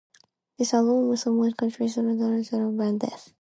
This 0.57 0.73
album 0.73 1.15
somewhat 1.15 1.55
continues 1.57 1.95
in 1.97 2.07
the 2.17 2.17
style 2.17 2.25
of 2.25 2.31
Reifert's 2.33 2.49
former 2.49 2.71
band 2.75 2.99
Death. 3.01 3.29